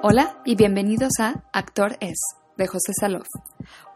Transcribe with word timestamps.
Hola 0.00 0.40
y 0.44 0.54
bienvenidos 0.54 1.10
a 1.18 1.42
Actor 1.52 1.96
Es, 2.00 2.20
de 2.56 2.68
José 2.68 2.92
Salof, 3.00 3.26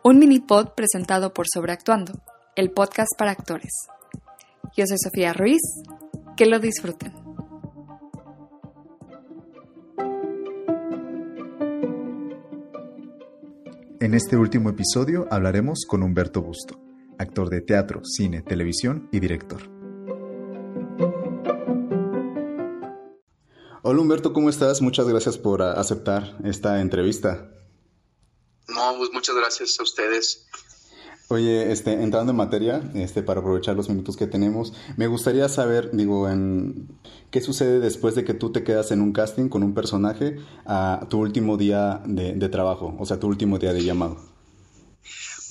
un 0.03 0.19
mini 0.19 0.40
pod 0.40 0.71
presentado 0.75 1.33
por 1.33 1.47
Sobreactuando, 1.49 2.13
el 2.56 2.72
podcast 2.72 3.11
para 3.17 3.31
actores. 3.31 3.71
Yo 4.77 4.85
soy 4.85 4.99
Sofía 4.99 5.33
Ruiz, 5.33 5.61
que 6.37 6.47
lo 6.47 6.58
disfruten. 6.58 7.12
En 14.01 14.15
este 14.15 14.37
último 14.37 14.71
episodio 14.71 15.29
hablaremos 15.30 15.84
con 15.87 16.03
Humberto 16.03 16.43
Busto, 16.43 16.80
actor 17.16 17.48
de 17.48 17.61
teatro, 17.61 18.01
cine, 18.05 18.43
televisión 18.43 19.09
y 19.12 19.21
director. 19.21 19.72
Hola 23.92 24.01
Humberto, 24.01 24.32
¿cómo 24.32 24.48
estás? 24.48 24.80
Muchas 24.80 25.06
gracias 25.06 25.37
por 25.37 25.60
aceptar 25.60 26.38
esta 26.45 26.80
entrevista. 26.80 27.51
No, 28.66 28.95
pues 28.96 29.10
muchas 29.12 29.37
gracias 29.37 29.78
a 29.78 29.82
ustedes. 29.82 30.46
Oye, 31.28 31.70
este, 31.70 31.92
entrando 31.92 32.30
en 32.30 32.38
materia, 32.38 32.91
este, 32.95 33.23
para 33.23 33.41
aprovechar 33.41 33.77
los 33.77 33.91
minutos 33.91 34.16
que 34.16 34.27
tenemos, 34.27 34.73
me 34.96 35.09
gustaría 35.09 35.46
saber, 35.51 35.91
digo, 35.92 36.27
en 36.30 36.88
qué 37.30 37.42
sucede 37.42 37.80
después 37.80 38.15
de 38.15 38.24
que 38.24 38.32
tú 38.32 38.51
te 38.51 38.65
quedas 38.65 38.92
en 38.92 39.02
un 39.02 39.12
casting 39.12 39.51
con 39.51 39.62
un 39.62 39.74
personaje 39.74 40.38
a 40.65 41.06
tu 41.10 41.18
último 41.18 41.59
día 41.59 42.01
de, 42.06 42.48
trabajo, 42.48 42.96
o 42.98 43.04
sea, 43.04 43.20
tu 43.20 43.27
último 43.27 43.59
día 43.59 43.74
de 43.74 43.84
llamado. 43.84 44.16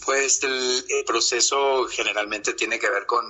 Pues 0.04 0.42
el, 0.42 1.06
proceso 1.06 1.86
generalmente 1.92 2.54
tiene 2.54 2.80
que 2.80 2.90
ver 2.90 3.06
con, 3.06 3.24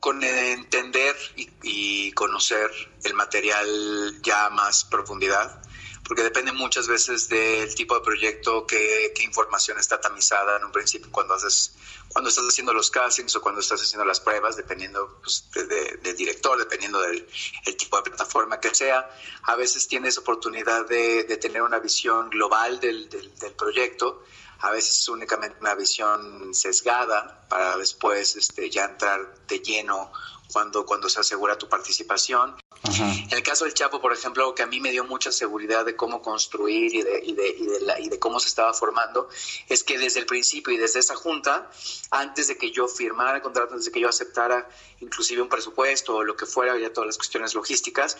con 0.00 0.22
entender 0.22 1.16
y, 1.36 1.48
y 1.62 2.12
conocer 2.12 2.70
el 3.04 3.14
material 3.14 4.20
ya 4.22 4.46
a 4.46 4.50
más 4.50 4.84
profundidad 4.84 5.62
porque 6.06 6.22
depende 6.22 6.52
muchas 6.52 6.86
veces 6.86 7.28
del 7.28 7.74
tipo 7.74 7.96
de 7.96 8.00
proyecto, 8.00 8.66
qué, 8.66 9.12
información 9.24 9.78
está 9.78 10.00
tamizada 10.00 10.56
en 10.56 10.64
un 10.64 10.70
principio 10.70 11.10
cuando 11.10 11.34
haces, 11.34 11.74
cuando 12.08 12.30
estás 12.30 12.44
haciendo 12.44 12.72
los 12.72 12.90
castings 12.90 13.34
o 13.34 13.40
cuando 13.40 13.60
estás 13.60 13.82
haciendo 13.82 14.04
las 14.04 14.20
pruebas, 14.20 14.56
dependiendo 14.56 15.18
pues, 15.20 15.48
del 15.52 16.16
director, 16.16 16.56
dependiendo 16.58 17.00
del 17.00 17.26
el 17.64 17.76
tipo 17.76 17.96
de 17.96 18.04
plataforma 18.04 18.60
que 18.60 18.72
sea. 18.74 19.10
A 19.42 19.56
veces 19.56 19.88
tienes 19.88 20.16
oportunidad 20.16 20.86
de, 20.86 21.24
de 21.24 21.36
tener 21.38 21.62
una 21.62 21.80
visión 21.80 22.30
global 22.30 22.78
del 22.78 23.08
proyecto 23.56 24.22
a 24.60 24.70
veces 24.70 25.08
únicamente 25.08 25.58
una 25.60 25.74
visión 25.74 26.54
sesgada 26.54 27.46
para 27.48 27.76
después 27.76 28.36
este, 28.36 28.70
ya 28.70 28.84
entrar 28.84 29.34
de 29.46 29.60
lleno 29.60 30.10
cuando, 30.52 30.86
cuando 30.86 31.08
se 31.08 31.20
asegura 31.20 31.58
tu 31.58 31.68
participación. 31.68 32.56
En 32.84 33.32
el 33.32 33.42
caso 33.42 33.64
del 33.64 33.74
Chapo, 33.74 34.00
por 34.00 34.12
ejemplo, 34.12 34.54
que 34.54 34.62
a 34.62 34.66
mí 34.66 34.80
me 34.80 34.90
dio 34.90 35.04
mucha 35.04 35.32
seguridad 35.32 35.84
de 35.84 35.96
cómo 35.96 36.22
construir 36.22 36.94
y 36.94 37.02
de, 37.02 37.20
y 37.24 37.34
de, 37.34 37.48
y 37.48 37.66
de, 37.66 37.80
la, 37.80 38.00
y 38.00 38.08
de 38.08 38.18
cómo 38.18 38.38
se 38.38 38.48
estaba 38.48 38.72
formando, 38.72 39.28
es 39.68 39.82
que 39.82 39.98
desde 39.98 40.20
el 40.20 40.26
principio 40.26 40.72
y 40.72 40.76
desde 40.76 41.00
esa 41.00 41.16
junta, 41.16 41.70
antes 42.10 42.46
de 42.46 42.56
que 42.56 42.70
yo 42.70 42.86
firmara 42.86 43.36
el 43.36 43.42
contrato, 43.42 43.72
antes 43.72 43.86
de 43.86 43.92
que 43.92 44.00
yo 44.00 44.08
aceptara 44.08 44.68
inclusive 45.00 45.42
un 45.42 45.48
presupuesto 45.48 46.16
o 46.16 46.22
lo 46.22 46.36
que 46.36 46.46
fuera, 46.46 46.78
ya 46.78 46.92
todas 46.92 47.08
las 47.08 47.16
cuestiones 47.16 47.54
logísticas, 47.54 48.16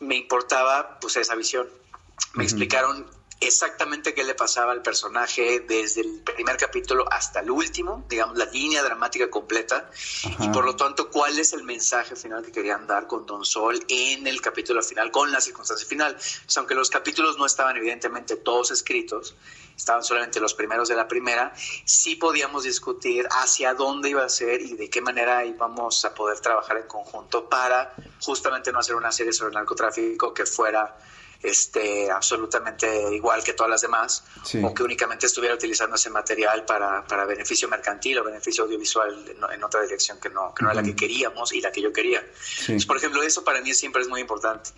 me 0.00 0.16
importaba 0.16 0.98
pues 0.98 1.16
esa 1.16 1.34
visión. 1.34 1.68
Me 2.34 2.44
explicaron 2.44 3.06
exactamente 3.40 4.14
qué 4.14 4.24
le 4.24 4.34
pasaba 4.34 4.72
al 4.72 4.82
personaje 4.82 5.60
desde 5.60 6.00
el 6.00 6.20
primer 6.20 6.56
capítulo 6.56 7.04
hasta 7.10 7.40
el 7.40 7.50
último, 7.50 8.04
digamos, 8.08 8.36
la 8.38 8.46
línea 8.46 8.82
dramática 8.82 9.28
completa, 9.28 9.90
y 10.40 10.48
por 10.48 10.64
lo 10.64 10.76
tanto, 10.76 11.10
cuál 11.10 11.38
es 11.38 11.52
el 11.52 11.62
mensaje 11.62 12.16
final 12.16 12.44
que 12.44 12.52
querían 12.52 12.86
dar 12.86 13.06
con 13.06 13.26
Don 13.26 13.44
Sol 13.44 13.84
en 13.88 14.26
el 14.26 14.40
capítulo 14.40 14.82
final, 14.82 15.10
con 15.10 15.30
la 15.30 15.40
circunstancia 15.40 15.86
final. 15.86 16.16
aunque 16.56 16.74
los 16.74 16.90
capítulos 16.90 17.36
no 17.36 17.46
estaban 17.46 17.76
evidentemente 17.76 18.36
todos 18.36 18.70
escritos, 18.70 19.36
estaban 19.76 20.02
solamente 20.02 20.40
los 20.40 20.54
primeros 20.54 20.88
de 20.88 20.96
la 20.96 21.06
primera, 21.06 21.52
sí 21.84 22.16
podíamos 22.16 22.64
discutir 22.64 23.28
hacia 23.30 23.74
dónde 23.74 24.10
iba 24.10 24.24
a 24.24 24.28
ser 24.28 24.62
y 24.62 24.74
de 24.74 24.88
qué 24.88 25.02
manera 25.02 25.44
íbamos 25.44 26.04
a 26.04 26.14
poder 26.14 26.40
trabajar 26.40 26.78
en 26.78 26.86
conjunto 26.86 27.48
para 27.48 27.94
justamente 28.20 28.72
no 28.72 28.78
hacer 28.78 28.96
una 28.96 29.12
serie 29.12 29.32
sobre 29.32 29.48
el 29.48 29.54
narcotráfico 29.54 30.32
que 30.32 30.46
fuera 30.46 30.96
este, 31.42 32.10
absolutamente 32.10 33.14
igual 33.14 33.42
que 33.44 33.52
todas 33.52 33.70
las 33.70 33.82
demás, 33.82 34.24
o 34.62 34.74
que 34.74 34.82
únicamente 34.82 35.26
estuviera 35.26 35.54
utilizando 35.54 35.96
ese 35.96 36.10
material 36.10 36.64
para, 36.64 37.06
para 37.06 37.24
beneficio 37.24 37.68
mercantil 37.68 38.18
o 38.18 38.24
beneficio 38.24 38.64
audiovisual 38.64 39.36
en, 39.52 39.64
otra 39.64 39.82
dirección 39.82 40.18
que 40.20 40.30
no, 40.30 40.54
que 40.54 40.62
no 40.62 40.70
era 40.70 40.80
la 40.80 40.86
que 40.86 40.94
queríamos 40.94 41.52
y 41.52 41.60
la 41.60 41.72
que 41.72 41.82
yo 41.82 41.92
quería. 41.92 42.24
por 42.86 42.96
ejemplo, 42.96 43.22
eso 43.22 43.44
para 43.44 43.60
mí 43.60 43.74
siempre 43.74 44.02
es 44.02 44.08
muy 44.08 44.20
importante. 44.20 44.70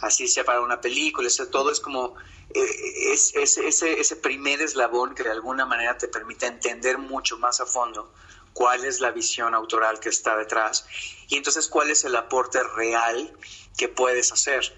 Así 0.00 0.28
sea 0.28 0.44
para 0.44 0.60
una 0.60 0.80
película, 0.80 1.28
eso 1.28 1.46
todo 1.48 1.70
es 1.70 1.80
como 1.80 2.14
eh, 2.54 3.12
es, 3.12 3.34
es, 3.34 3.58
ese, 3.58 4.00
ese 4.00 4.16
primer 4.16 4.62
eslabón 4.62 5.14
que 5.14 5.22
de 5.22 5.30
alguna 5.30 5.66
manera 5.66 5.98
te 5.98 6.08
permite 6.08 6.46
entender 6.46 6.98
mucho 6.98 7.38
más 7.38 7.60
a 7.60 7.66
fondo 7.66 8.12
cuál 8.56 8.86
es 8.86 9.00
la 9.00 9.10
visión 9.10 9.54
autoral 9.54 10.00
que 10.00 10.08
está 10.08 10.36
detrás 10.36 10.86
y 11.28 11.36
entonces 11.36 11.68
cuál 11.68 11.90
es 11.90 12.04
el 12.04 12.16
aporte 12.16 12.62
real 12.62 13.30
que 13.76 13.88
puedes 13.88 14.32
hacer. 14.32 14.74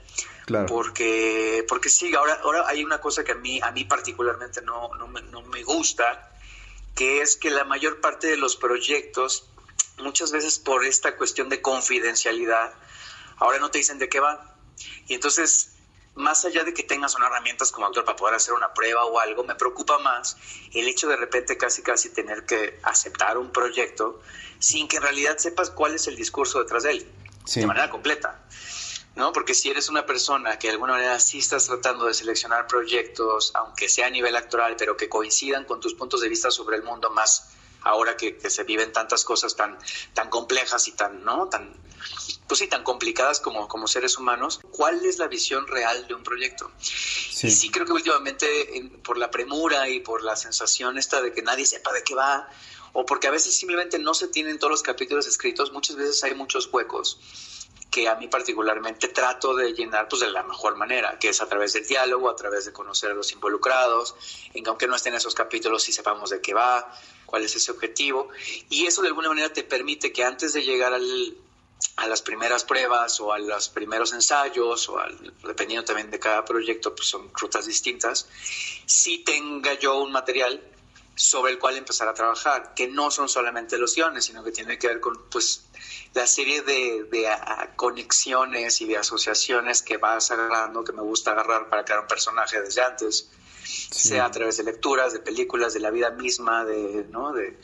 Porque, 0.66 1.64
porque 1.68 1.88
sí, 1.88 2.14
ahora, 2.14 2.38
ahora 2.42 2.64
hay 2.68 2.84
una 2.84 3.00
cosa 3.00 3.24
que 3.24 3.32
a 3.32 3.36
mí, 3.36 3.60
a 3.62 3.70
mí 3.70 3.84
particularmente 3.84 4.62
no, 4.62 4.94
no, 4.94 5.08
me, 5.08 5.22
no 5.22 5.42
me 5.42 5.62
gusta, 5.62 6.30
que 6.94 7.20
es 7.20 7.36
que 7.36 7.50
la 7.50 7.64
mayor 7.64 8.00
parte 8.00 8.26
de 8.26 8.36
los 8.36 8.56
proyectos, 8.56 9.48
muchas 9.98 10.32
veces 10.32 10.58
por 10.58 10.84
esta 10.84 11.16
cuestión 11.16 11.48
de 11.48 11.60
confidencialidad, 11.60 12.72
ahora 13.36 13.58
no 13.58 13.70
te 13.70 13.78
dicen 13.78 13.98
de 13.98 14.08
qué 14.08 14.20
van. 14.20 14.38
Y 15.06 15.14
entonces, 15.14 15.72
más 16.14 16.44
allá 16.44 16.64
de 16.64 16.74
que 16.74 16.82
tengas 16.82 17.14
unas 17.14 17.30
herramientas 17.30 17.70
como 17.70 17.86
actor 17.86 18.04
para 18.04 18.16
poder 18.16 18.34
hacer 18.34 18.54
una 18.54 18.74
prueba 18.74 19.04
o 19.04 19.20
algo, 19.20 19.44
me 19.44 19.54
preocupa 19.54 19.98
más 19.98 20.36
el 20.72 20.88
hecho 20.88 21.08
de 21.08 21.16
repente 21.16 21.56
casi 21.56 21.82
casi 21.82 22.10
tener 22.10 22.44
que 22.44 22.78
aceptar 22.82 23.38
un 23.38 23.52
proyecto 23.52 24.20
sin 24.58 24.88
que 24.88 24.96
en 24.96 25.02
realidad 25.02 25.38
sepas 25.38 25.70
cuál 25.70 25.94
es 25.94 26.08
el 26.08 26.16
discurso 26.16 26.58
detrás 26.58 26.82
de 26.82 26.90
él, 26.90 27.12
de 27.54 27.66
manera 27.66 27.88
completa. 27.90 28.40
¿No? 29.18 29.32
Porque 29.32 29.52
si 29.52 29.68
eres 29.68 29.88
una 29.88 30.06
persona 30.06 30.58
que 30.58 30.68
de 30.68 30.74
alguna 30.74 30.92
manera 30.92 31.18
sí 31.18 31.40
estás 31.40 31.66
tratando 31.66 32.06
de 32.06 32.14
seleccionar 32.14 32.68
proyectos, 32.68 33.50
aunque 33.54 33.88
sea 33.88 34.06
a 34.06 34.10
nivel 34.10 34.36
actoral, 34.36 34.76
pero 34.78 34.96
que 34.96 35.08
coincidan 35.08 35.64
con 35.64 35.80
tus 35.80 35.92
puntos 35.94 36.20
de 36.20 36.28
vista 36.28 36.52
sobre 36.52 36.76
el 36.76 36.84
mundo 36.84 37.10
más 37.10 37.48
ahora 37.82 38.16
que, 38.16 38.38
se 38.48 38.62
viven 38.62 38.92
tantas 38.92 39.24
cosas 39.24 39.56
tan, 39.56 39.76
tan 40.14 40.30
complejas 40.30 40.86
y 40.86 40.92
tan, 40.92 41.24
¿no? 41.24 41.48
Tan, 41.48 41.74
pues 42.46 42.60
sí, 42.60 42.68
tan 42.68 42.84
complicadas 42.84 43.40
como, 43.40 43.66
como 43.66 43.88
seres 43.88 44.18
humanos, 44.18 44.60
¿cuál 44.70 45.04
es 45.04 45.18
la 45.18 45.26
visión 45.26 45.66
real 45.66 46.06
de 46.06 46.14
un 46.14 46.22
proyecto? 46.22 46.70
Sí. 46.80 47.48
Y 47.48 47.50
sí 47.50 47.70
creo 47.70 47.86
que 47.86 47.92
últimamente, 47.92 48.46
por 49.02 49.18
la 49.18 49.30
premura 49.32 49.88
y 49.88 49.98
por 50.00 50.22
la 50.22 50.36
sensación 50.36 50.96
esta 50.96 51.20
de 51.20 51.32
que 51.32 51.42
nadie 51.42 51.66
sepa 51.66 51.92
de 51.92 52.04
qué 52.04 52.14
va, 52.14 52.48
o 52.92 53.04
porque 53.06 53.28
a 53.28 53.30
veces 53.30 53.56
simplemente 53.56 53.98
no 53.98 54.14
se 54.14 54.28
tienen 54.28 54.58
todos 54.58 54.70
los 54.70 54.82
capítulos 54.82 55.26
escritos, 55.26 55.72
muchas 55.72 55.96
veces 55.96 56.22
hay 56.24 56.34
muchos 56.34 56.68
huecos 56.72 57.18
que 57.90 58.08
a 58.08 58.14
mí 58.16 58.28
particularmente 58.28 59.08
trato 59.08 59.54
de 59.54 59.72
llenar 59.72 60.08
pues 60.08 60.20
de 60.20 60.30
la 60.30 60.42
mejor 60.42 60.76
manera, 60.76 61.18
que 61.18 61.30
es 61.30 61.40
a 61.40 61.48
través 61.48 61.72
del 61.72 61.86
diálogo, 61.86 62.28
a 62.28 62.36
través 62.36 62.66
de 62.66 62.72
conocer 62.72 63.10
a 63.10 63.14
los 63.14 63.32
involucrados, 63.32 64.14
en 64.52 64.62
que 64.62 64.68
aunque 64.68 64.86
no 64.86 64.96
estén 64.96 65.14
esos 65.14 65.34
capítulos 65.34 65.82
sí 65.82 65.92
sepamos 65.92 66.30
de 66.30 66.40
qué 66.40 66.52
va, 66.52 66.92
cuál 67.24 67.44
es 67.44 67.56
ese 67.56 67.70
objetivo, 67.70 68.28
y 68.68 68.86
eso 68.86 69.00
de 69.02 69.08
alguna 69.08 69.28
manera 69.28 69.52
te 69.52 69.64
permite 69.64 70.12
que 70.12 70.22
antes 70.22 70.52
de 70.52 70.62
llegar 70.62 70.92
al, 70.92 71.36
a 71.96 72.06
las 72.06 72.20
primeras 72.20 72.64
pruebas 72.64 73.20
o 73.20 73.32
a 73.32 73.38
los 73.38 73.70
primeros 73.70 74.12
ensayos 74.12 74.88
o 74.90 74.98
al, 74.98 75.34
dependiendo 75.44 75.84
también 75.84 76.10
de 76.10 76.18
cada 76.18 76.44
proyecto, 76.44 76.94
pues 76.94 77.08
son 77.08 77.30
rutas 77.34 77.66
distintas, 77.66 78.28
sí 78.84 79.18
tenga 79.24 79.74
yo 79.74 79.98
un 79.98 80.12
material 80.12 80.62
sobre 81.18 81.50
el 81.50 81.58
cual 81.58 81.76
empezar 81.76 82.06
a 82.08 82.14
trabajar, 82.14 82.74
que 82.74 82.86
no 82.86 83.10
son 83.10 83.28
solamente 83.28 83.76
los 83.76 83.96
sino 84.20 84.44
que 84.44 84.52
tiene 84.52 84.78
que 84.78 84.86
ver 84.86 85.00
con 85.00 85.28
pues 85.28 85.64
la 86.14 86.26
serie 86.26 86.62
de, 86.62 87.04
de 87.10 87.28
conexiones 87.74 88.80
y 88.80 88.86
de 88.86 88.98
asociaciones 88.98 89.82
que 89.82 89.96
vas 89.96 90.30
agarrando, 90.30 90.84
que 90.84 90.92
me 90.92 91.02
gusta 91.02 91.32
agarrar 91.32 91.68
para 91.68 91.84
crear 91.84 92.00
un 92.00 92.06
personaje 92.06 92.60
desde 92.60 92.82
antes, 92.82 93.30
sea 93.90 94.26
a 94.26 94.30
través 94.30 94.58
de 94.58 94.62
lecturas, 94.62 95.12
de 95.12 95.18
películas, 95.18 95.74
de 95.74 95.80
la 95.80 95.90
vida 95.90 96.10
misma, 96.10 96.64
de, 96.64 97.04
¿no? 97.10 97.32
de, 97.32 97.58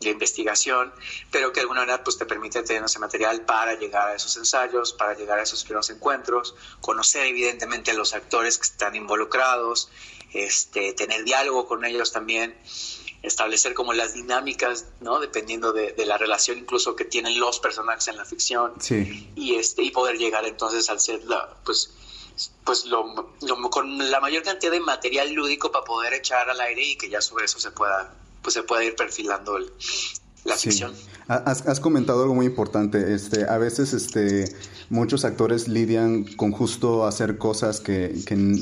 de, 0.00 0.10
investigación, 0.10 0.92
pero 1.32 1.52
que 1.52 1.56
de 1.56 1.62
alguna 1.62 1.80
manera 1.80 2.02
pues, 2.04 2.16
te 2.16 2.26
permite 2.26 2.62
tener 2.62 2.84
ese 2.84 3.00
material 3.00 3.42
para 3.42 3.74
llegar 3.74 4.10
a 4.10 4.14
esos 4.14 4.36
ensayos, 4.36 4.92
para 4.92 5.14
llegar 5.14 5.40
a 5.40 5.42
esos 5.42 5.64
primeros 5.64 5.90
encuentros, 5.90 6.54
conocer 6.80 7.26
evidentemente 7.26 7.90
a 7.90 7.94
los 7.94 8.14
actores 8.14 8.56
que 8.56 8.64
están 8.64 8.94
involucrados, 8.94 9.90
este, 10.34 10.92
tener 10.92 11.24
diálogo 11.24 11.66
con 11.66 11.84
ellos 11.84 12.12
también 12.12 12.56
establecer 13.22 13.72
como 13.74 13.94
las 13.94 14.14
dinámicas, 14.14 14.86
¿no? 15.00 15.18
Dependiendo 15.18 15.72
de, 15.72 15.94
la 16.04 16.18
relación 16.18 16.58
incluso 16.58 16.94
que 16.94 17.04
tienen 17.04 17.40
los 17.40 17.58
personajes 17.58 18.08
en 18.08 18.16
la 18.16 18.24
ficción. 18.24 18.74
Sí. 18.80 19.30
Y, 19.34 19.54
este, 19.54 19.82
y 19.82 19.90
poder 19.90 20.18
llegar 20.18 20.44
entonces 20.44 20.90
al 20.90 21.00
ser, 21.00 21.24
la, 21.24 21.56
pues, 21.64 21.90
pues 22.64 22.84
lo, 22.84 23.32
con 23.70 24.10
la 24.10 24.20
mayor 24.20 24.42
cantidad 24.42 24.72
de 24.72 24.80
material 24.80 25.32
lúdico 25.32 25.72
para 25.72 25.84
poder 25.84 26.12
echar 26.14 26.50
al 26.50 26.60
aire 26.60 26.82
y 26.82 26.96
que 26.96 27.08
ya 27.08 27.20
sobre 27.20 27.46
eso 27.46 27.58
se 27.58 27.70
pueda, 27.70 28.14
pues 28.42 28.54
se 28.54 28.62
pueda 28.62 28.84
ir 28.84 28.94
perfilando 28.94 29.56
el, 29.56 29.72
la 30.44 30.56
ficción. 30.56 30.94
Has, 31.26 31.66
has, 31.66 31.80
comentado 31.80 32.22
algo 32.22 32.34
muy 32.34 32.46
importante. 32.46 33.14
Este, 33.14 33.48
a 33.48 33.56
veces 33.56 33.94
este, 33.94 34.44
muchos 34.90 35.24
actores 35.24 35.68
lidian 35.68 36.24
con 36.24 36.52
justo 36.52 37.06
hacer 37.06 37.38
cosas 37.38 37.80
que, 37.80 38.12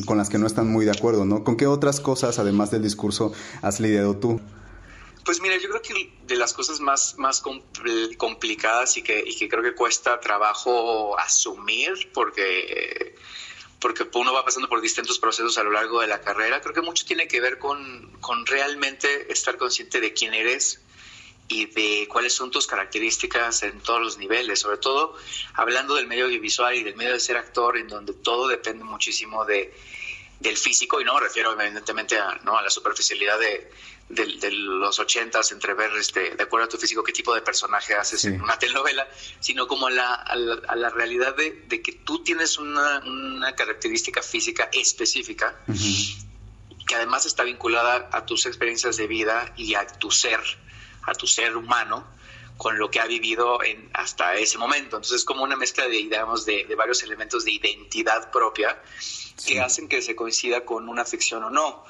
con 0.07 0.17
las 0.17 0.29
que 0.29 0.39
no 0.39 0.47
están 0.47 0.69
muy 0.69 0.85
de 0.85 0.93
acuerdo, 0.93 1.25
¿no? 1.25 1.43
¿Con 1.43 1.57
qué 1.57 1.67
otras 1.67 2.01
cosas, 2.01 2.39
además 2.39 2.71
del 2.71 2.83
discurso, 2.83 3.33
has 3.63 3.81
lidiado 3.81 4.17
tú? 4.17 4.41
Pues 5.25 5.41
mira, 5.41 5.57
yo 5.57 5.69
creo 5.69 5.83
que 5.83 6.13
de 6.27 6.37
las 6.37 6.53
cosas 6.53 6.81
más, 6.81 7.17
más 7.19 7.43
complicadas 8.17 8.97
y 8.97 9.03
que, 9.03 9.23
y 9.27 9.37
que 9.37 9.49
creo 9.49 9.63
que 9.63 9.75
cuesta 9.75 10.21
trabajo 10.21 11.19
asumir, 11.19 12.11
porque 12.13 13.15
porque 13.83 14.09
uno 14.15 14.33
va 14.33 14.45
pasando 14.45 14.69
por 14.69 14.81
distintos 14.81 15.19
procesos 15.19 15.59
a 15.59 15.65
lo 15.65 15.73
largo 15.73 16.01
de 16.01 16.07
la 16.07 16.21
carrera. 16.21 16.61
Creo 16.61 16.73
que 16.73 16.83
mucho 16.83 17.05
tiene 17.05 17.27
que 17.27 17.41
ver 17.41 17.59
con, 17.59 18.17
con 18.21 18.47
realmente 18.47 19.31
estar 19.33 19.59
consciente 19.59 20.01
de 20.01 20.13
quién 20.13 20.33
eres, 20.35 20.81
y 21.49 21.67
de 21.67 22.09
cuáles 22.09 22.33
son 22.33 22.51
tus 22.51 22.67
características 22.67 23.63
en 23.63 23.81
todos 23.81 24.01
los 24.01 24.19
niveles, 24.19 24.61
sobre 24.61 24.79
todo 24.79 25.17
hablando 25.55 25.95
del 25.95 26.07
medio 26.07 26.27
audiovisual 26.27 26.75
y 26.75 26.83
del 26.83 26.97
medio 26.97 27.13
de 27.13 27.21
ser 27.21 27.37
actor, 27.37 27.77
en 27.77 27.89
donde 27.89 28.15
todo 28.15 28.49
depende 28.49 28.85
muchísimo 28.85 29.45
de, 29.45 29.75
del 30.41 30.57
físico, 30.57 31.01
y 31.01 31.05
no 31.05 31.15
me 31.15 31.21
refiero 31.21 31.53
evidentemente 31.59 32.19
a, 32.19 32.41
¿no? 32.45 32.57
a 32.57 32.63
la 32.63 32.71
superficialidad 32.71 33.39
de, 33.39 33.71
de, 34.09 34.51
los 34.51 34.99
ochentas, 34.99 35.53
entre 35.53 35.75
ver 35.75 35.91
este, 35.97 36.35
de 36.35 36.43
acuerdo 36.43 36.67
a 36.67 36.69
tu 36.69 36.77
físico 36.77 37.03
qué 37.03 37.13
tipo 37.13 37.35
de 37.35 37.41
personaje 37.41 37.95
haces 37.95 38.25
en 38.25 38.41
una 38.43 38.59
telenovela, 38.59 39.09
sino 39.41 39.67
como 39.67 39.87
a 39.87 39.91
la, 39.91 40.15
a 40.15 40.37
la, 40.37 40.91
realidad 40.91 41.35
de, 41.37 41.65
de, 41.67 41.81
que 41.81 41.93
tú 41.93 42.23
tienes 42.23 42.59
una, 42.59 42.99
una 43.01 43.55
característica 43.55 44.23
física 44.23 44.69
específica. 44.73 45.57
que 46.87 46.95
además 46.97 47.25
está 47.25 47.45
vinculada 47.45 48.11
a 48.13 48.27
tus 48.27 48.45
experiencias 48.47 48.97
de 48.97 49.07
vida 49.07 49.55
y 49.57 49.75
a 49.75 49.87
tu 49.87 50.11
ser 50.11 50.41
a 51.05 51.15
tu 51.15 51.27
ser 51.27 51.57
humano 51.57 52.07
con 52.57 52.79
lo 52.79 52.91
que 52.91 53.01
ha 53.01 53.07
vivido 53.07 53.63
en, 53.63 53.91
hasta 53.95 54.35
ese 54.35 54.59
momento. 54.59 54.97
Entonces 54.97 55.19
es 55.19 55.25
como 55.25 55.43
una 55.43 55.57
mezcla 55.57 55.85
de, 55.85 55.97
digamos, 55.97 56.45
de, 56.45 56.67
varios 56.77 57.03
elementos 57.03 57.45
de 57.45 57.53
identidad 57.53 58.31
propia 58.31 58.81
que 59.47 59.61
hacen 59.61 59.89
que 59.89 60.03
se 60.03 60.15
coincida 60.15 60.65
con 60.65 60.89
una 60.89 61.05
ficción 61.05 61.43
o 61.45 61.51
no 61.51 61.85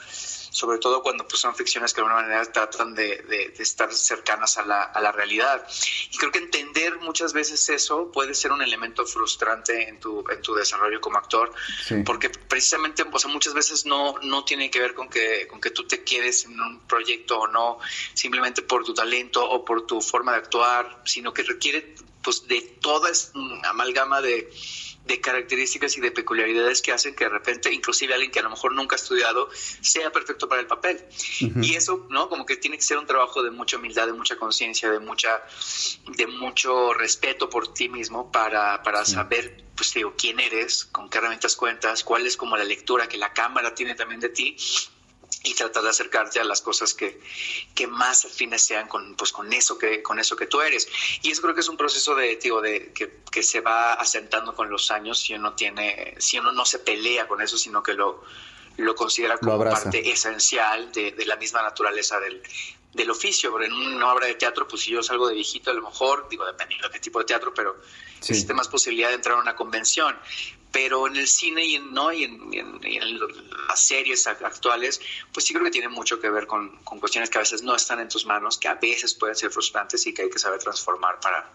sobre 0.53 0.79
todo 0.79 1.03
cuando 1.03 1.27
pues, 1.27 1.41
son 1.41 1.55
ficciones 1.55 1.93
que 1.93 2.01
de 2.01 2.07
alguna 2.07 2.23
manera 2.23 2.45
tratan 2.53 2.95
de, 2.95 3.53
estar 3.59 3.93
cercanas 3.93 4.59
a 4.59 4.65
la, 4.65 4.83
a 4.83 5.01
la, 5.01 5.11
realidad. 5.11 5.67
Y 6.11 6.17
creo 6.19 6.31
que 6.31 6.39
entender 6.39 6.99
muchas 6.99 7.33
veces 7.33 7.69
eso 7.71 8.13
puede 8.13 8.35
ser 8.35 8.53
un 8.53 8.63
elemento 8.63 9.07
frustrante 9.07 9.89
en 9.89 9.99
tu, 9.99 10.25
en 10.31 10.43
tu 10.43 10.55
desarrollo 10.55 11.01
como 11.01 11.19
actor, 11.19 11.53
porque 12.05 12.29
precisamente 12.31 13.03
o 13.11 13.19
sea, 13.19 13.31
muchas 13.31 13.55
veces 13.55 13.87
no, 13.87 14.15
no 14.23 14.45
tiene 14.45 14.71
que 14.71 14.79
ver 14.79 14.95
con 14.95 15.09
que, 15.09 15.47
con 15.49 15.61
que 15.61 15.71
tú 15.71 15.87
te 15.87 16.05
quedes 16.05 16.45
en 16.45 16.61
un 16.61 16.81
proyecto 16.81 17.41
o 17.41 17.47
no, 17.49 17.79
simplemente 18.13 18.63
por 18.63 18.85
tu 18.85 18.93
talento 18.93 19.49
o 19.49 19.65
por 19.65 19.87
tu 19.87 20.01
forma 20.01 20.33
de 20.33 20.39
actuar, 20.39 21.03
sino 21.05 21.33
que 21.33 21.43
requiere 21.43 21.95
pues 22.23 22.47
de 22.47 22.61
toda 22.81 23.11
esta 23.11 23.39
amalgama 23.65 24.21
de 24.21 24.51
de 25.07 25.21
características 25.21 25.97
y 25.97 26.01
de 26.01 26.11
peculiaridades 26.11 26.81
que 26.81 26.93
hacen 26.93 27.15
que 27.15 27.25
de 27.25 27.31
repente, 27.31 27.73
inclusive 27.73 28.15
alguien 28.15 28.31
que 28.31 28.39
a 28.39 28.43
lo 28.43 28.51
mejor 28.51 28.73
nunca 28.75 28.95
ha 28.97 28.99
estudiado, 28.99 29.49
sea 29.81 30.13
perfecto 30.13 30.49
para 30.49 30.61
el 30.61 30.67
papel. 30.67 31.05
Y 31.61 31.75
eso, 31.75 32.07
¿no? 32.11 32.29
Como 32.29 32.47
que 32.47 32.57
tiene 32.57 32.77
que 32.77 32.83
ser 32.83 32.99
un 32.99 33.07
trabajo 33.07 33.43
de 33.43 33.51
mucha 33.51 33.77
humildad, 33.77 34.07
de 34.07 34.13
mucha 34.13 34.37
conciencia, 34.37 34.91
de 34.91 35.01
mucha, 35.01 35.43
de 36.07 36.27
mucho 36.27 36.95
respeto 36.95 37.51
por 37.51 37.73
ti 37.73 37.89
mismo 37.89 38.31
para, 38.31 38.83
para 38.83 39.05
saber, 39.05 39.65
pues 39.75 39.93
digo, 39.95 40.15
quién 40.17 40.39
eres, 40.39 40.85
con 40.85 41.11
qué 41.11 41.19
herramientas 41.19 41.57
cuentas, 41.57 42.05
cuál 42.05 42.27
es 42.27 42.37
como 42.37 42.57
la 42.57 42.65
lectura 42.65 43.09
que 43.09 43.19
la 43.19 43.33
cámara 43.33 43.75
tiene 43.75 43.95
también 43.95 44.21
de 44.21 44.29
ti 44.29 44.57
y 45.45 45.55
tratar 45.55 45.83
de 45.83 45.91
acercarte 45.91 46.41
a 46.41 46.45
las 46.45 46.61
cosas 46.61 46.95
que, 46.95 47.21
que, 47.75 47.87
más 47.87 48.25
afines 48.25 48.63
sean 48.63 48.89
con, 48.89 49.17
pues, 49.17 49.33
con, 49.33 49.53
eso 49.53 49.77
que, 49.77 50.03
con 50.03 50.19
eso 50.19 50.37
que 50.37 50.47
tú 50.47 50.61
eres. 50.61 50.89
Y 51.23 51.31
eso 51.31 51.43
creo 51.43 51.55
que 51.55 51.61
es 51.61 51.69
un 51.69 51.77
proceso 51.77 52.15
de, 52.15 52.37
digo, 52.37 52.61
de, 52.61 52.93
que, 52.93 53.21
que, 53.31 53.43
se 53.43 53.61
va 53.61 53.95
asentando 53.95 54.55
con 54.55 54.71
los 54.71 54.91
años 54.91 55.21
si 55.21 55.35
uno, 55.35 55.55
tiene, 55.55 56.15
si 56.19 56.39
uno 56.39 56.53
no 56.53 56.65
se 56.65 56.79
pelea 56.79 57.27
con 57.27 57.43
eso, 57.43 57.57
sino 57.57 57.83
que 57.83 57.95
lo, 57.95 58.23
lo 58.77 58.95
considera 58.95 59.39
como 59.39 59.59
parte 59.65 60.11
esencial 60.11 60.93
de, 60.93 61.13
de, 61.13 61.27
la 61.27 61.37
misma 61.37 61.63
naturaleza 61.63 62.21
del, 62.21 62.43
del 62.93 63.11
oficio. 63.11 63.51
Porque 63.51 63.67
en 63.67 63.73
una 63.73 64.13
obra 64.13 64.27
de 64.27 64.35
teatro, 64.35 64.67
pues 64.69 64.83
si 64.83 64.91
yo 64.91 65.03
salgo 65.03 65.29
de 65.29 65.35
viejito, 65.35 65.71
a 65.71 65.75
lo 65.75 65.83
mejor, 65.83 66.29
digo, 66.29 66.45
dependiendo 66.45 66.89
de 66.89 66.95
qué 66.95 67.01
tipo 67.01 67.19
de 67.19 67.25
teatro, 67.25 67.53
pero 67.55 67.77
existe 68.19 68.55
más 68.55 68.69
posibilidad 68.69 69.09
de 69.09 69.17
entrar 69.17 69.37
a 69.37 69.41
una 69.41 69.57
convención 69.57 70.17
pero 70.73 71.07
en 71.07 71.17
el 71.17 71.29
cine 71.29 71.65
y 71.65 71.75
en, 71.77 71.93
¿no? 71.93 72.13
y 72.13 72.25
en, 72.25 72.51
las 73.69 73.79
series 73.79 74.27
actuales, 74.27 75.01
pues 75.33 75.47
sí 75.47 75.53
creo 75.53 75.65
que 75.65 75.71
tiene 75.71 75.89
mucho 75.89 76.19
que 76.19 76.31
ver 76.31 76.47
con, 76.47 76.71
cuestiones 76.99 77.31
que 77.31 77.39
a 77.39 77.43
veces 77.43 77.63
no 77.63 77.77
están 77.77 78.01
en 78.01 78.09
tus 78.09 78.27
manos, 78.27 78.59
que 78.59 78.69
a 78.69 78.75
veces 78.75 79.15
pueden 79.15 79.37
ser 79.37 79.51
frustrantes 79.51 80.07
y 80.07 80.15
que 80.15 80.23
hay 80.23 80.31
que 80.31 80.39
saber 80.39 80.59
transformar 80.59 81.21
para, 81.21 81.53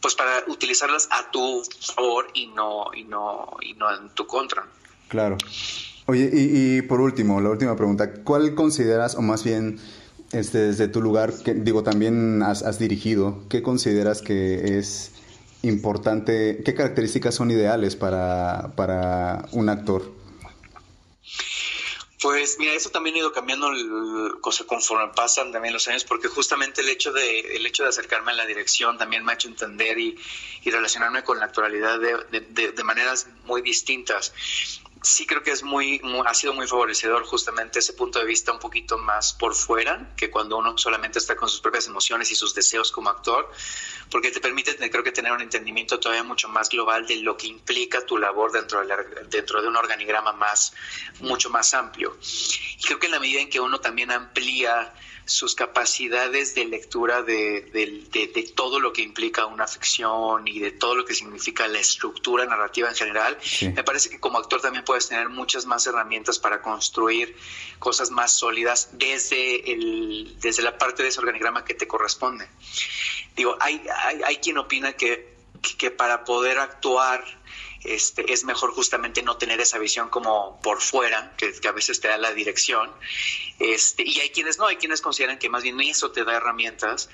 pues 0.00 0.14
para 0.14 0.44
utilizarlas 0.46 1.08
a 1.10 1.30
tu 1.30 1.62
favor 1.80 2.28
y 2.34 2.46
no, 2.46 2.94
y 2.94 3.04
no, 3.04 3.56
y 3.60 3.74
no 3.74 3.94
en 3.94 4.08
tu 4.10 4.26
contra. 4.26 4.64
Claro. 5.08 5.36
Oye, 6.06 6.30
y, 6.32 6.82
por 6.82 7.00
último, 7.00 7.40
la 7.40 7.50
última 7.50 7.76
pregunta, 7.76 8.12
¿cuál 8.24 8.54
consideras, 8.54 9.14
o 9.14 9.22
más 9.22 9.44
bien, 9.44 9.78
este, 10.32 10.58
desde 10.58 10.88
tu 10.88 11.00
lugar, 11.02 11.32
que 11.44 11.54
digo, 11.54 11.82
también 11.82 12.42
has, 12.42 12.62
has 12.62 12.78
dirigido, 12.78 13.42
¿qué 13.48 13.62
consideras 13.62 14.22
que 14.22 14.78
es 14.78 15.12
importante, 15.62 16.62
qué 16.64 16.74
características 16.74 17.34
son 17.34 17.50
ideales 17.50 17.96
para, 17.96 18.72
para 18.76 19.46
un 19.52 19.68
actor? 19.68 20.22
Pues 22.22 22.56
mira, 22.60 22.72
eso 22.72 22.90
también 22.90 23.16
ha 23.16 23.18
ido 23.18 23.32
cambiando 23.32 23.68
conforme 24.40 25.12
pasan 25.12 25.50
también 25.50 25.74
los 25.74 25.88
años, 25.88 26.04
porque 26.04 26.28
justamente 26.28 26.80
el 26.80 26.88
hecho 26.88 27.12
de, 27.12 27.56
el 27.56 27.66
hecho 27.66 27.82
de 27.82 27.88
acercarme 27.88 28.30
a 28.30 28.34
la 28.34 28.46
dirección 28.46 28.96
también 28.96 29.24
me 29.24 29.32
ha 29.32 29.34
hecho 29.34 29.48
entender 29.48 29.98
y, 29.98 30.16
y 30.62 30.70
relacionarme 30.70 31.24
con 31.24 31.40
la 31.40 31.46
actualidad 31.46 31.98
de, 31.98 32.40
de, 32.40 32.72
de, 32.72 32.84
maneras 32.84 33.26
muy 33.44 33.60
distintas 33.60 34.32
sí 35.02 35.26
creo 35.26 35.42
que 35.42 35.50
es 35.50 35.62
muy, 35.62 36.00
ha 36.24 36.34
sido 36.34 36.54
muy 36.54 36.66
favorecedor 36.66 37.24
justamente 37.24 37.80
ese 37.80 37.92
punto 37.92 38.18
de 38.18 38.24
vista 38.24 38.52
un 38.52 38.58
poquito 38.58 38.98
más 38.98 39.32
por 39.32 39.54
fuera 39.54 40.12
que 40.16 40.30
cuando 40.30 40.56
uno 40.58 40.78
solamente 40.78 41.18
está 41.18 41.36
con 41.36 41.48
sus 41.48 41.60
propias 41.60 41.86
emociones 41.86 42.30
y 42.30 42.34
sus 42.34 42.54
deseos 42.54 42.92
como 42.92 43.10
actor, 43.10 43.50
porque 44.10 44.30
te 44.30 44.40
permite 44.40 44.76
creo 44.90 45.02
que 45.02 45.12
tener 45.12 45.32
un 45.32 45.40
entendimiento 45.40 45.98
todavía 45.98 46.22
mucho 46.22 46.48
más 46.48 46.68
global 46.68 47.06
de 47.06 47.16
lo 47.16 47.36
que 47.36 47.48
implica 47.48 48.04
tu 48.06 48.18
labor 48.18 48.52
dentro 48.52 48.84
de, 48.86 48.94
dentro 49.28 49.60
de 49.60 49.68
un 49.68 49.76
organigrama 49.76 50.32
más 50.32 50.72
mucho 51.20 51.50
más 51.50 51.74
amplio. 51.74 52.16
Y 52.78 52.82
creo 52.82 52.98
que 52.98 53.06
en 53.06 53.12
la 53.12 53.20
medida 53.20 53.40
en 53.40 53.50
que 53.50 53.60
uno 53.60 53.80
también 53.80 54.10
amplía 54.10 54.92
sus 55.24 55.54
capacidades 55.54 56.54
de 56.54 56.64
lectura 56.64 57.22
de, 57.22 57.62
de, 57.72 58.52
todo 58.54 58.80
lo 58.80 58.92
que 58.92 59.02
implica 59.02 59.46
una 59.46 59.66
ficción 59.66 60.46
y 60.48 60.58
de 60.58 60.72
todo 60.72 60.96
lo 60.96 61.04
que 61.04 61.14
significa 61.14 61.68
la 61.68 61.78
estructura 61.78 62.44
narrativa 62.44 62.88
en 62.88 62.94
general, 62.94 63.38
me 63.74 63.84
parece 63.84 64.10
que 64.10 64.18
como 64.18 64.38
actor 64.38 64.60
también 64.60 64.84
puedes 64.84 65.08
tener 65.08 65.28
muchas 65.28 65.66
más 65.66 65.86
herramientas 65.86 66.38
para 66.38 66.60
construir 66.60 67.36
cosas 67.78 68.10
más 68.10 68.32
sólidas 68.32 68.90
desde, 68.92 69.72
el, 69.72 70.36
desde 70.40 70.62
la 70.62 70.76
parte 70.76 71.02
de 71.02 71.10
ese 71.10 71.20
organigrama 71.20 71.64
que 71.64 71.74
te 71.74 71.86
corresponde. 71.86 72.48
Digo, 73.36 73.56
hay, 73.60 73.82
hay, 74.04 74.20
hay 74.24 74.36
quien 74.36 74.58
opina 74.58 74.92
que, 74.94 75.34
que 75.78 75.90
para 75.90 76.24
poder 76.24 76.58
actuar 76.58 77.24
este, 77.84 78.32
es 78.32 78.44
mejor 78.44 78.72
justamente 78.72 79.22
no 79.22 79.36
tener 79.36 79.60
esa 79.60 79.78
visión 79.78 80.08
como 80.08 80.60
por 80.62 80.80
fuera, 80.80 81.34
que, 81.36 81.52
a 81.66 81.72
veces 81.72 82.00
te 82.00 82.08
da 82.08 82.18
la 82.18 82.32
dirección. 82.32 82.90
Este, 83.58 84.02
y 84.06 84.20
hay 84.20 84.30
quienes 84.30 84.58
no, 84.58 84.66
hay 84.66 84.76
quienes 84.76 85.00
consideran 85.00 85.38
que 85.38 85.48
más 85.48 85.62
bien 85.62 85.80
eso 85.80 86.10
te 86.10 86.24
da 86.24 86.36
herramientas 86.36 87.08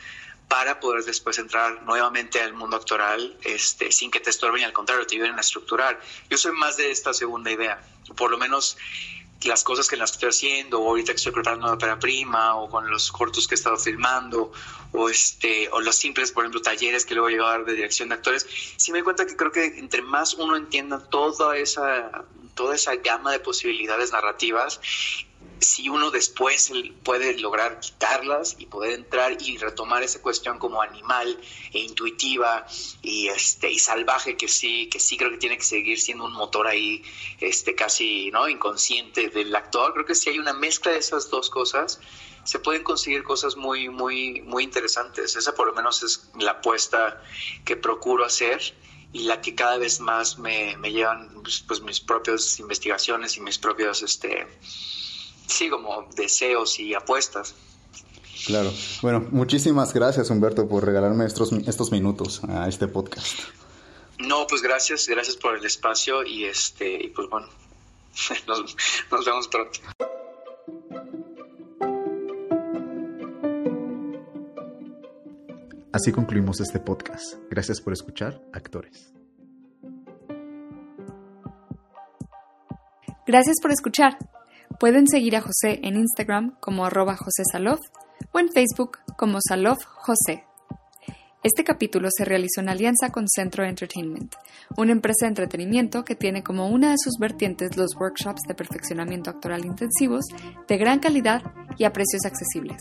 para 0.48 0.80
poder 0.80 1.04
después 1.04 1.38
entrar 1.38 1.82
nuevamente 1.82 2.40
al 2.40 2.54
mundo 2.54 2.76
actoral 2.76 3.36
este, 3.42 3.92
sin 3.92 4.10
que 4.10 4.18
te 4.18 4.30
estorben 4.30 4.64
al 4.64 4.72
contrario, 4.72 5.06
te 5.06 5.16
ayuden 5.16 5.36
a 5.36 5.40
estructurar. 5.40 6.00
Yo 6.30 6.38
soy 6.38 6.52
más 6.52 6.76
de 6.76 6.90
esta 6.90 7.12
segunda 7.12 7.50
idea, 7.50 7.82
por 8.16 8.30
lo 8.30 8.38
menos 8.38 8.78
las 9.44 9.62
cosas 9.62 9.88
que 9.88 9.96
las 9.96 10.12
estoy 10.12 10.30
haciendo, 10.30 10.80
o 10.80 10.88
ahorita 10.88 11.12
que 11.12 11.16
estoy 11.16 11.32
preparando 11.32 11.66
una 11.66 11.74
ópera 11.74 11.98
prima, 11.98 12.56
o 12.56 12.68
con 12.68 12.90
los 12.90 13.12
cortos 13.12 13.46
que 13.46 13.54
he 13.54 13.56
estado 13.56 13.76
filmando, 13.76 14.52
o 14.92 15.08
este, 15.08 15.68
o 15.70 15.80
los 15.80 15.96
simples, 15.96 16.32
por 16.32 16.44
ejemplo, 16.44 16.60
talleres 16.60 17.04
que 17.04 17.14
luego 17.14 17.44
dar 17.44 17.64
de 17.64 17.74
dirección 17.74 18.08
de 18.08 18.16
actores, 18.16 18.46
sí 18.76 18.90
me 18.90 18.98
doy 18.98 19.04
cuenta 19.04 19.26
que 19.26 19.36
creo 19.36 19.52
que 19.52 19.64
entre 19.64 20.02
más 20.02 20.34
uno 20.34 20.56
entienda 20.56 20.98
toda 20.98 21.56
esa, 21.56 22.24
toda 22.54 22.74
esa 22.74 22.96
gama 22.96 23.30
de 23.30 23.38
posibilidades 23.38 24.12
narrativas 24.12 24.80
si 25.60 25.88
uno 25.88 26.10
después 26.10 26.72
puede 27.02 27.38
lograr 27.38 27.80
quitarlas 27.80 28.56
y 28.58 28.66
poder 28.66 28.92
entrar 28.92 29.36
y 29.40 29.58
retomar 29.58 30.02
esa 30.02 30.20
cuestión 30.20 30.58
como 30.58 30.82
animal 30.82 31.38
e 31.72 31.80
intuitiva 31.80 32.66
y 33.02 33.28
este 33.28 33.70
y 33.70 33.78
salvaje 33.78 34.36
que 34.36 34.48
sí 34.48 34.88
que 34.88 35.00
sí 35.00 35.16
creo 35.16 35.30
que 35.30 35.38
tiene 35.38 35.56
que 35.56 35.64
seguir 35.64 36.00
siendo 36.00 36.24
un 36.24 36.32
motor 36.32 36.66
ahí 36.66 37.02
este 37.40 37.74
casi 37.74 38.30
no 38.30 38.48
inconsciente 38.48 39.28
del 39.28 39.54
actor 39.54 39.92
creo 39.94 40.06
que 40.06 40.14
si 40.14 40.30
hay 40.30 40.38
una 40.38 40.52
mezcla 40.52 40.92
de 40.92 40.98
esas 40.98 41.30
dos 41.30 41.50
cosas 41.50 42.00
se 42.48 42.58
pueden 42.58 42.82
conseguir 42.82 43.24
cosas 43.24 43.56
muy 43.56 43.90
muy 43.90 44.40
muy 44.40 44.64
interesantes. 44.64 45.36
Esa 45.36 45.54
por 45.54 45.66
lo 45.66 45.74
menos 45.74 46.02
es 46.02 46.30
la 46.38 46.52
apuesta 46.52 47.22
que 47.66 47.76
procuro 47.76 48.24
hacer 48.24 48.74
y 49.12 49.24
la 49.24 49.42
que 49.42 49.54
cada 49.54 49.76
vez 49.76 50.00
más 50.00 50.38
me, 50.38 50.76
me 50.78 50.90
llevan 50.90 51.42
pues, 51.42 51.62
pues 51.66 51.82
mis 51.82 52.00
propias 52.00 52.58
investigaciones 52.58 53.36
y 53.36 53.40
mis 53.42 53.58
propios 53.58 54.02
este 54.02 54.46
sí, 55.48 55.68
como 55.68 56.06
deseos 56.14 56.78
y 56.78 56.94
apuestas. 56.94 57.54
Claro. 58.46 58.72
Bueno, 59.02 59.26
muchísimas 59.30 59.92
gracias 59.92 60.30
Humberto 60.30 60.68
por 60.68 60.84
regalarme 60.86 61.26
estos, 61.26 61.52
estos 61.66 61.90
minutos 61.90 62.42
a 62.48 62.68
este 62.68 62.86
podcast. 62.86 63.40
No, 64.18 64.46
pues 64.46 64.62
gracias, 64.62 65.06
gracias 65.08 65.36
por 65.36 65.56
el 65.56 65.64
espacio 65.64 66.24
y 66.24 66.44
este, 66.44 67.04
y 67.04 67.08
pues 67.08 67.28
bueno, 67.28 67.48
nos, 68.46 68.76
nos 69.10 69.24
vemos 69.24 69.48
pronto. 69.48 69.80
Así 75.92 76.12
concluimos 76.12 76.60
este 76.60 76.78
podcast. 76.78 77.34
Gracias 77.50 77.80
por 77.80 77.92
escuchar, 77.92 78.40
actores. 78.52 79.12
Gracias 83.26 83.56
por 83.60 83.72
escuchar. 83.72 84.16
Pueden 84.78 85.08
seguir 85.08 85.34
a 85.34 85.40
José 85.40 85.80
en 85.82 85.96
Instagram 85.96 86.54
como 86.60 86.84
arroba 86.84 87.16
José 87.16 87.42
Salof 87.50 87.80
o 88.30 88.38
en 88.38 88.48
Facebook 88.48 88.98
como 89.16 89.40
Salof 89.40 89.78
José. 89.84 90.44
Este 91.42 91.64
capítulo 91.64 92.08
se 92.16 92.24
realizó 92.24 92.60
en 92.60 92.68
alianza 92.68 93.10
con 93.10 93.26
Centro 93.28 93.64
Entertainment, 93.64 94.36
una 94.76 94.92
empresa 94.92 95.26
de 95.26 95.30
entretenimiento 95.30 96.04
que 96.04 96.14
tiene 96.14 96.44
como 96.44 96.68
una 96.68 96.92
de 96.92 96.98
sus 96.98 97.14
vertientes 97.18 97.76
los 97.76 97.96
workshops 97.96 98.42
de 98.46 98.54
perfeccionamiento 98.54 99.30
actoral 99.30 99.64
intensivos 99.64 100.24
de 100.68 100.76
gran 100.76 101.00
calidad 101.00 101.42
y 101.76 101.82
a 101.82 101.92
precios 101.92 102.24
accesibles. 102.24 102.78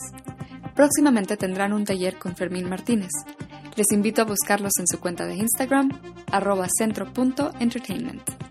Próximamente 0.76 1.36
tendrán 1.36 1.72
un 1.72 1.84
taller 1.84 2.16
con 2.16 2.36
Fermín 2.36 2.68
Martínez. 2.68 3.10
Les 3.74 3.90
invito 3.90 4.22
a 4.22 4.24
buscarlos 4.24 4.72
en 4.78 4.86
su 4.86 5.00
cuenta 5.00 5.26
de 5.26 5.34
Instagram, 5.34 5.90
arroba 6.30 6.68
centro.entertainment. 6.78 8.47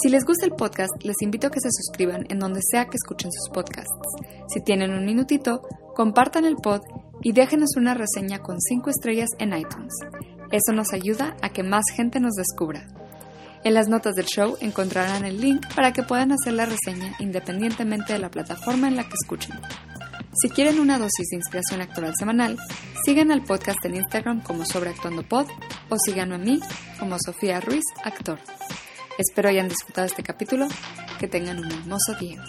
Si 0.00 0.08
les 0.08 0.24
gusta 0.24 0.46
el 0.46 0.52
podcast, 0.52 0.92
les 1.02 1.16
invito 1.22 1.48
a 1.48 1.50
que 1.50 1.60
se 1.60 1.72
suscriban 1.72 2.24
en 2.28 2.38
donde 2.38 2.60
sea 2.62 2.84
que 2.84 2.96
escuchen 2.96 3.32
sus 3.32 3.48
podcasts. 3.52 3.90
Si 4.46 4.60
tienen 4.60 4.92
un 4.92 5.04
minutito, 5.04 5.62
compartan 5.96 6.44
el 6.44 6.54
pod 6.54 6.82
y 7.20 7.32
déjenos 7.32 7.70
una 7.76 7.94
reseña 7.94 8.38
con 8.38 8.60
5 8.60 8.90
estrellas 8.90 9.28
en 9.40 9.58
iTunes. 9.58 9.92
Eso 10.52 10.72
nos 10.72 10.92
ayuda 10.92 11.36
a 11.42 11.48
que 11.48 11.64
más 11.64 11.82
gente 11.96 12.20
nos 12.20 12.34
descubra. 12.34 12.86
En 13.64 13.74
las 13.74 13.88
notas 13.88 14.14
del 14.14 14.26
show 14.26 14.56
encontrarán 14.60 15.24
el 15.24 15.40
link 15.40 15.66
para 15.74 15.92
que 15.92 16.04
puedan 16.04 16.30
hacer 16.30 16.52
la 16.52 16.66
reseña 16.66 17.16
independientemente 17.18 18.12
de 18.12 18.20
la 18.20 18.30
plataforma 18.30 18.86
en 18.86 18.94
la 18.94 19.02
que 19.02 19.16
escuchen. 19.20 19.58
Si 20.40 20.48
quieren 20.48 20.78
una 20.78 20.98
dosis 20.98 21.28
de 21.30 21.38
inspiración 21.38 21.80
actoral 21.80 22.14
semanal, 22.16 22.56
sigan 23.04 23.32
al 23.32 23.42
podcast 23.42 23.84
en 23.84 23.96
Instagram 23.96 24.44
como 24.44 24.64
Sobreactuando 24.64 25.24
Pod 25.24 25.48
o 25.88 25.96
síganme 25.98 26.36
a 26.36 26.38
mí 26.38 26.60
como 27.00 27.16
Sofía 27.18 27.60
Ruiz, 27.60 27.82
actor. 28.04 28.38
Espero 29.18 29.48
hayan 29.48 29.68
disfrutado 29.68 30.06
este 30.06 30.22
capítulo, 30.22 30.68
que 31.18 31.26
tengan 31.26 31.58
un 31.58 31.72
hermoso 31.72 32.14
día. 32.20 32.40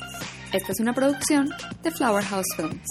Esta 0.53 0.71
es 0.71 0.79
una 0.79 0.93
producción 0.93 1.49
de 1.81 1.89
Flower 1.89 2.23
House 2.25 2.45
Films. 2.55 2.85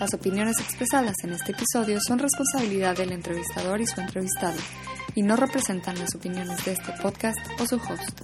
Las 0.00 0.12
opiniones 0.12 0.56
expresadas 0.58 1.14
en 1.22 1.30
este 1.30 1.52
episodio 1.52 2.00
son 2.00 2.18
responsabilidad 2.18 2.96
del 2.96 3.12
entrevistador 3.12 3.80
y 3.80 3.86
su 3.86 4.00
entrevistado, 4.00 4.58
y 5.14 5.22
no 5.22 5.36
representan 5.36 5.96
las 6.00 6.16
opiniones 6.16 6.64
de 6.64 6.72
este 6.72 6.92
podcast 7.00 7.38
o 7.60 7.66
su 7.66 7.76
host. 7.76 8.22